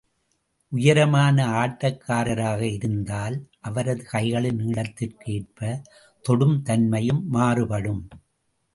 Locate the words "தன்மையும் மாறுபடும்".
6.61-8.03